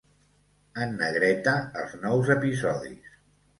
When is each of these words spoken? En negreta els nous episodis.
En 0.85 0.95
negreta 1.01 1.55
els 1.83 1.95
nous 2.07 2.35
episodis. 2.39 3.15